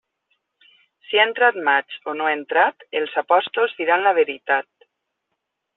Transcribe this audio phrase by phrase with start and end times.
[1.07, 4.91] Si ha entrat maig o no ha entrat, els apòstols diran la veritat.